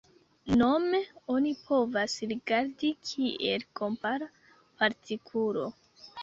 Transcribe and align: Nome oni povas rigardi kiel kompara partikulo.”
Nome 0.59 1.01
oni 1.33 1.51
povas 1.67 2.15
rigardi 2.31 2.89
kiel 3.11 3.67
kompara 3.81 4.31
partikulo.” 4.81 5.69